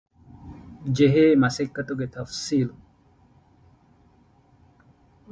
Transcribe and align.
ންޖެހޭ 0.93 1.23
މަސައްކަތުގެ 1.41 2.05
ތަފްޞީލް 2.13 2.73